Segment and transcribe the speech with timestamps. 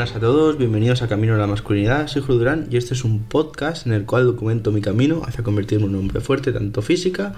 [0.00, 3.04] Buenas a todos, bienvenidos a Camino a la Masculinidad, soy Julio Durán y este es
[3.04, 6.80] un podcast en el cual documento mi camino hacia convertirme en un hombre fuerte tanto
[6.80, 7.34] física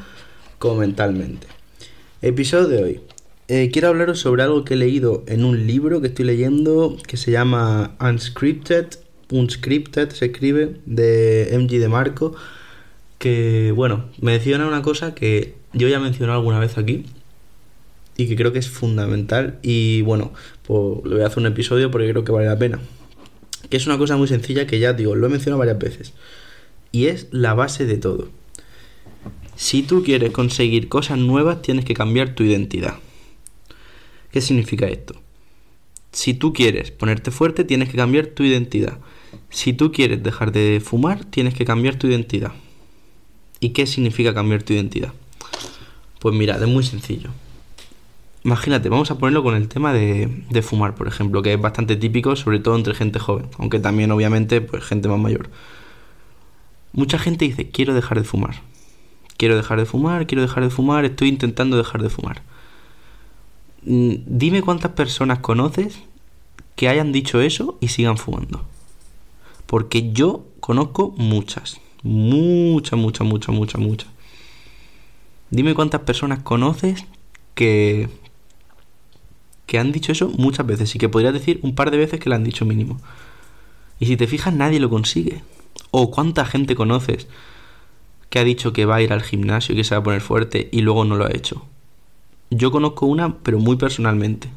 [0.61, 1.48] como mentalmente.
[2.21, 3.00] Episodio de hoy.
[3.48, 7.17] Eh, quiero hablaros sobre algo que he leído en un libro que estoy leyendo que
[7.17, 8.90] se llama Unscripted,
[9.32, 12.36] Unscripted se escribe, de MG de Marco,
[13.18, 17.07] que bueno, menciona una cosa que yo ya he mencionado alguna vez aquí
[18.22, 21.90] y que creo que es fundamental y bueno, pues le voy a hacer un episodio
[21.90, 22.81] porque creo que vale la pena.
[23.68, 26.12] Que es una cosa muy sencilla que ya digo, lo he mencionado varias veces.
[26.93, 28.29] Y es la base de todo.
[29.57, 32.95] Si tú quieres conseguir cosas nuevas, tienes que cambiar tu identidad.
[34.31, 35.14] ¿Qué significa esto?
[36.12, 38.98] Si tú quieres ponerte fuerte, tienes que cambiar tu identidad.
[39.50, 42.53] Si tú quieres dejar de fumar, tienes que cambiar tu identidad.
[43.61, 45.12] ¿Y qué significa cambiar tu identidad?
[46.19, 47.31] Pues mira, es muy sencillo.
[48.45, 52.35] Imagínate, vamos a ponerlo con el tema de, fumar, por ejemplo, que es bastante típico,
[52.35, 55.49] sobre todo entre gente joven, aunque también obviamente pues gente más mayor.
[56.93, 58.57] Mucha gente dice, quiero dejar de fumar.
[59.37, 62.43] Quiero dejar de fumar, quiero dejar de fumar, estoy intentando dejar de fumar.
[63.84, 66.01] Mm, dime cuántas personas conoces
[66.75, 68.65] que hayan dicho eso y sigan fumando.
[69.67, 71.81] Porque yo conozco muchas.
[72.03, 74.09] Muchas, muchas, muchas, muchas, muchas.
[75.51, 77.05] Dime cuántas personas conoces
[77.55, 78.09] que
[79.73, 82.28] que han dicho eso muchas veces y que podrías decir un par de veces que
[82.28, 83.01] lo han dicho mínimo.
[83.98, 85.41] Y si te fijas, nadie lo consigue.
[85.91, 87.27] O cuánta gente conoces
[88.28, 90.20] que ha dicho que va a ir al gimnasio y que se va a poner
[90.20, 91.65] fuerte y luego no lo ha hecho.
[92.50, 94.50] Yo conozco una, pero muy personalmente.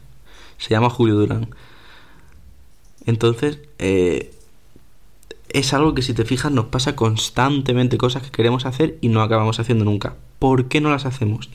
[0.58, 1.48] Se llama Julio Durán.
[3.06, 4.34] Entonces, eh,
[5.48, 9.22] es algo que si te fijas nos pasa constantemente cosas que queremos hacer y no
[9.22, 10.18] acabamos haciendo nunca.
[10.40, 11.50] ¿Por qué no las hacemos?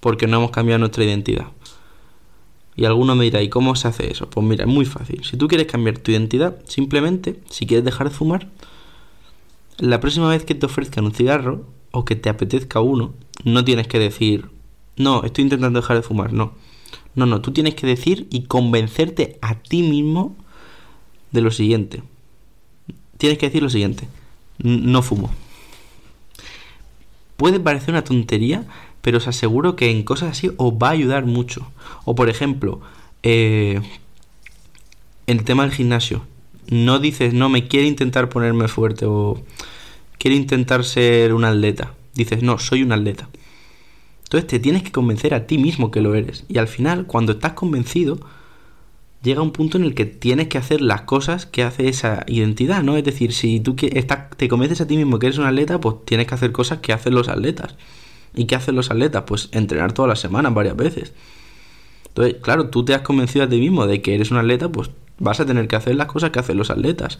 [0.00, 1.46] Porque no hemos cambiado nuestra identidad.
[2.74, 4.28] Y alguno me dirá, ¿y cómo se hace eso?
[4.30, 5.24] Pues mira, es muy fácil.
[5.24, 8.48] Si tú quieres cambiar tu identidad, simplemente, si quieres dejar de fumar,
[9.78, 13.88] la próxima vez que te ofrezcan un cigarro o que te apetezca uno, no tienes
[13.88, 14.48] que decir,
[14.96, 16.54] no, estoy intentando dejar de fumar, no.
[17.14, 20.34] No, no, tú tienes que decir y convencerte a ti mismo
[21.30, 22.02] de lo siguiente.
[23.18, 24.08] Tienes que decir lo siguiente,
[24.58, 25.30] no fumo.
[27.36, 28.64] Puede parecer una tontería,
[29.02, 31.70] pero os aseguro que en cosas así os va a ayudar mucho.
[32.04, 32.80] O por ejemplo,
[33.22, 33.80] eh,
[35.26, 36.24] el tema del gimnasio.
[36.68, 39.42] No dices, no, me quiero intentar ponerme fuerte o
[40.18, 41.94] quiero intentar ser un atleta.
[42.14, 43.28] Dices, no, soy un atleta.
[44.24, 46.44] Entonces te tienes que convencer a ti mismo que lo eres.
[46.48, 48.20] Y al final, cuando estás convencido,
[49.22, 52.82] llega un punto en el que tienes que hacer las cosas que hace esa identidad,
[52.82, 52.96] ¿no?
[52.96, 56.26] Es decir, si tú te convences a ti mismo que eres un atleta, pues tienes
[56.26, 57.74] que hacer cosas que hacen los atletas.
[58.34, 59.24] ¿Y qué hacen los atletas?
[59.26, 61.12] Pues entrenar todas las semanas, varias veces.
[62.08, 64.90] Entonces, claro, tú te has convencido a ti mismo de que eres un atleta, pues
[65.18, 67.18] vas a tener que hacer las cosas que hacen los atletas.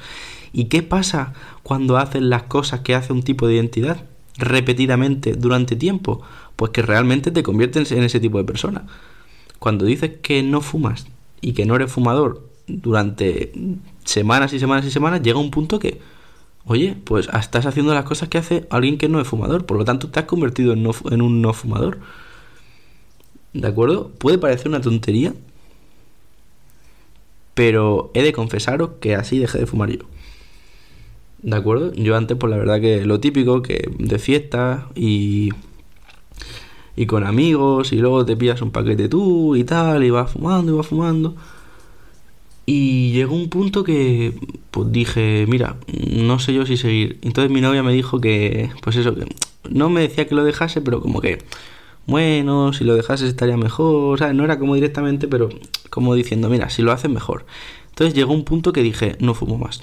[0.53, 4.05] ¿Y qué pasa cuando haces las cosas que hace un tipo de identidad
[4.37, 6.23] repetidamente durante tiempo?
[6.57, 8.87] Pues que realmente te conviertes en ese tipo de persona.
[9.59, 11.07] Cuando dices que no fumas
[11.41, 13.53] y que no eres fumador durante
[14.05, 16.01] semanas y semanas y semanas, llega un punto que
[16.65, 19.85] Oye, pues estás haciendo las cosas que hace alguien que no es fumador, por lo
[19.85, 21.99] tanto te has convertido en, en un no fumador.
[23.53, 24.11] ¿De acuerdo?
[24.19, 25.35] Puede parecer una tontería,
[27.55, 30.05] pero he de confesaros que así dejé de fumar yo.
[31.43, 31.93] ¿De acuerdo?
[31.95, 35.51] Yo antes, pues la verdad que lo típico, que de fiesta y,
[36.95, 40.73] y con amigos, y luego te pillas un paquete tú y tal, y vas fumando
[40.73, 41.35] y vas fumando.
[42.65, 44.35] Y llegó un punto que
[44.71, 45.77] pues dije, mira,
[46.11, 47.19] no sé yo si seguir.
[47.23, 49.27] Entonces mi novia me dijo que, pues eso, que
[49.71, 51.39] no me decía que lo dejase, pero como que,
[52.07, 54.15] bueno, si lo dejase estaría mejor.
[54.15, 55.49] O sea, no era como directamente, pero
[55.91, 57.47] como diciendo, mira, si lo haces mejor.
[57.91, 59.81] Entonces llegó un punto que dije, no fumo más.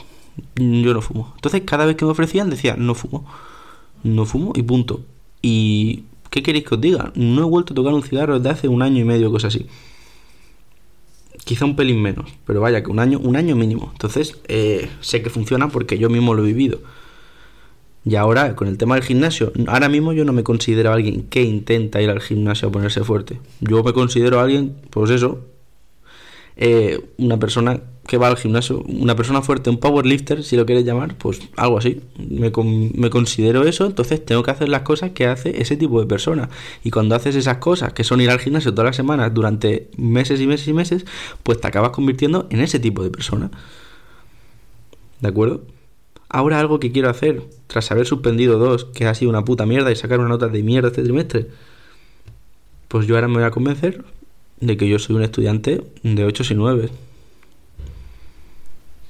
[0.55, 1.33] Yo no fumo.
[1.35, 3.25] Entonces cada vez que me ofrecían decía, no fumo.
[4.03, 5.01] No fumo y punto.
[5.41, 7.11] Y, ¿qué queréis que os diga?
[7.15, 9.67] No he vuelto a tocar un cigarro desde hace un año y medio, cosas así
[11.43, 13.89] quizá un pelín menos, pero vaya que un año, un año mínimo.
[13.91, 16.79] Entonces, eh, sé que funciona porque yo mismo lo he vivido.
[18.05, 21.43] Y ahora, con el tema del gimnasio, ahora mismo yo no me considero alguien que
[21.43, 23.39] intenta ir al gimnasio a ponerse fuerte.
[23.59, 25.45] Yo me considero alguien, pues eso,
[26.61, 30.83] eh, una persona que va al gimnasio, una persona fuerte, un powerlifter, si lo quieres
[30.83, 32.01] llamar, pues algo así.
[32.17, 36.05] Me, me, considero eso, entonces tengo que hacer las cosas que hace ese tipo de
[36.05, 36.49] persona.
[36.83, 40.41] Y cuando haces esas cosas, que son ir al gimnasio todas las semanas durante meses
[40.41, 41.05] y meses y meses,
[41.43, 43.51] pues te acabas convirtiendo en ese tipo de persona.
[45.21, 45.61] ¿De acuerdo?
[46.27, 49.93] Ahora algo que quiero hacer, tras haber suspendido dos, que ha sido una puta mierda
[49.93, 51.47] y sacar una nota de mierda este trimestre,
[52.89, 54.03] pues yo ahora me voy a convencer
[54.61, 56.89] de que yo soy un estudiante de 8 y 9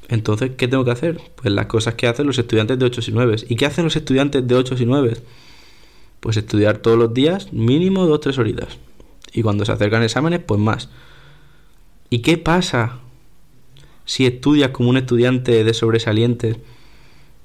[0.08, 1.22] Entonces, ¿qué tengo que hacer?
[1.36, 3.36] Pues las cosas que hacen los estudiantes de 8 y 9.
[3.50, 5.18] ¿Y qué hacen los estudiantes de 8 y 9?
[6.20, 8.78] Pues estudiar todos los días, mínimo 2-3 horitas.
[9.34, 10.90] Y cuando se acercan exámenes, pues más.
[12.10, 13.00] ¿Y qué pasa
[14.06, 16.58] si estudias como un estudiante de sobresalientes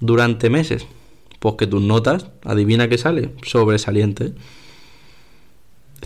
[0.01, 0.87] durante meses?
[1.39, 4.33] Pues que tus notas, adivina qué sale, sobresaliente.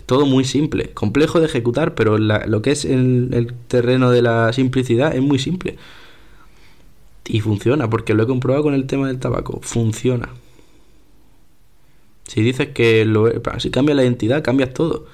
[0.05, 5.15] Todo muy simple, complejo de ejecutar, pero lo que es el, terreno de la simplicidad
[5.15, 5.77] es muy simple.
[7.25, 9.59] Y funciona, porque lo he comprobado con el tema del tabaco.
[9.61, 10.29] Funciona.
[12.27, 13.27] Si dices que lo,
[13.59, 15.05] si cambia la identidad, cambias todo.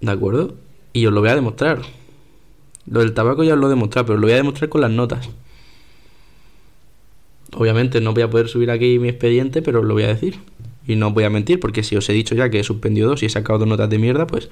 [0.00, 0.56] ¿De acuerdo?
[0.92, 1.82] Y os lo voy a demostrar.
[2.86, 4.90] Lo del tabaco ya os lo he demostrado, pero lo voy a demostrar con las
[4.90, 5.28] notas.
[7.54, 10.38] Obviamente no voy a poder subir aquí mi expediente, pero lo voy a decir.
[10.86, 13.22] Y no voy a mentir, porque si os he dicho ya que he suspendido dos
[13.22, 14.50] y he sacado dos notas de mierda, pues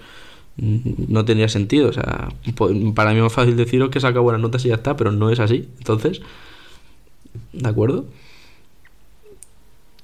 [0.56, 0.78] mm,
[1.08, 1.88] no tendría sentido.
[1.88, 2.28] O sea,
[2.94, 5.12] para mí es más fácil deciros que he sacado buenas notas y ya está, pero
[5.12, 5.68] no es así.
[5.78, 6.20] Entonces,
[7.52, 8.06] ¿de acuerdo?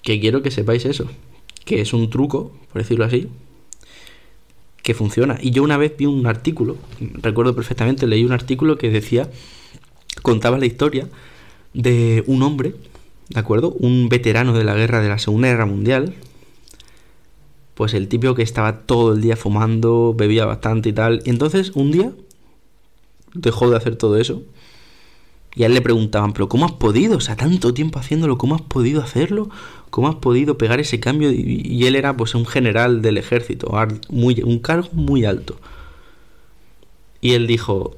[0.02, 1.08] Que quiero que sepáis eso.
[1.64, 3.29] Que es un truco, por decirlo así,
[4.87, 5.37] que funciona.
[5.43, 9.29] Y yo una vez vi un artículo, recuerdo perfectamente, leí un artículo que decía,
[10.22, 11.08] contaba la historia
[11.75, 12.75] de un hombre,
[13.28, 13.73] ¿de acuerdo?
[13.73, 16.14] Un veterano de la guerra de la Segunda Guerra Mundial.
[17.75, 21.23] Pues el típico que estaba todo el día fumando, bebía bastante y tal.
[21.25, 22.12] Y entonces un día
[23.34, 24.43] dejó de hacer todo eso.
[25.55, 27.17] Y a él le preguntaban, pero ¿cómo has podido?
[27.17, 29.49] O sea, tanto tiempo haciéndolo, ¿cómo has podido hacerlo?
[29.88, 31.31] ¿Cómo has podido pegar ese cambio?
[31.32, 33.72] Y, él era pues un general del ejército,
[34.11, 35.58] muy, un cargo muy alto.
[37.22, 37.96] Y él dijo,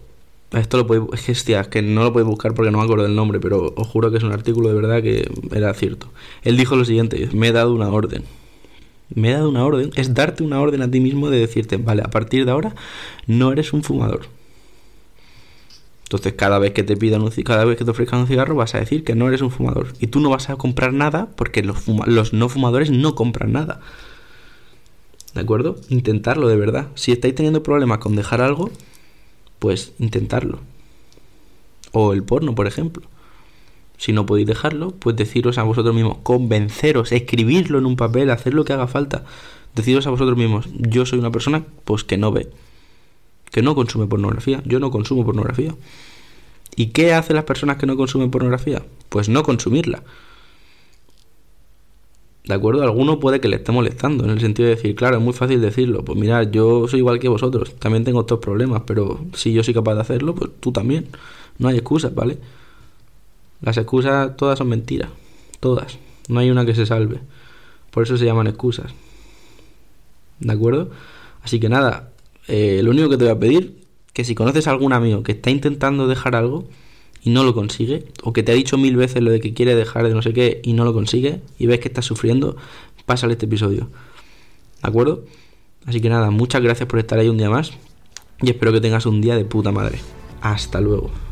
[0.53, 3.39] esto lo podéis, es que, no lo podéis buscar porque no me acuerdo del nombre,
[3.39, 6.09] pero os juro que es un artículo de verdad que era cierto.
[6.43, 8.25] Él dijo lo siguiente, me he dado una orden.
[9.15, 12.03] Me he dado una orden, es darte una orden a ti mismo de decirte, vale,
[12.03, 12.75] a partir de ahora
[13.27, 14.23] no eres un fumador.
[16.05, 18.75] Entonces cada vez que te pidan un cada vez que te ofrezcan un cigarro vas
[18.75, 19.89] a decir que no eres un fumador.
[20.01, 23.81] Y tú no vas a comprar nada porque los, los no fumadores no compran nada.
[25.35, 25.77] ¿De acuerdo?
[25.91, 26.89] Intentarlo de verdad.
[26.95, 28.71] Si estáis teniendo problemas con dejar algo,
[29.59, 30.61] pues intentarlo.
[31.93, 33.07] O el porno, por ejemplo.
[33.97, 38.55] Si no podéis dejarlo, pues deciros a vosotros mismos, convenceros, escribirlo en un papel, hacer
[38.55, 39.25] lo que haga falta.
[39.75, 42.49] Deciros a vosotros mismos, yo soy una persona pues que no ve,
[43.51, 45.75] que no consume pornografía, yo no consumo pornografía.
[46.77, 48.85] ¿Y qué hacen las personas que no consumen pornografía?
[49.09, 50.05] Pues no consumirla.
[52.49, 52.83] ¿De acuerdo?
[52.83, 55.61] Alguno puede que le esté molestando, en el sentido de decir, claro, es muy fácil
[55.61, 56.03] decirlo.
[56.03, 59.75] Pues mirad, yo soy igual que vosotros, también tengo estos problemas, pero si yo soy
[59.75, 61.09] capaz de hacerlo, pues tú también.
[61.59, 62.39] No hay excusas, ¿vale?
[63.61, 65.11] Las excusas todas son mentiras,
[65.61, 65.99] todas.
[66.29, 67.21] No hay una que se salve.
[67.91, 68.95] Por eso se llaman excusas.
[70.41, 70.91] ¿De acuerdo?
[71.43, 72.13] Así que nada,
[72.47, 73.85] eh, lo único que te voy a pedir,
[74.15, 76.65] que si conoces a algún amigo que está intentando dejar algo,
[77.23, 79.75] y no lo consigue, o que te ha dicho mil veces lo de que quiere
[79.75, 82.57] dejar de no sé qué y no lo consigue, y ves que estás sufriendo,
[83.07, 83.89] pásale este episodio.
[84.83, 85.25] ¿De acuerdo?
[85.87, 87.73] Así que nada, muchas gracias por estar ahí un día más,
[88.43, 89.99] y espero que tengas un día de puta madre.
[90.41, 91.28] Hasta luego.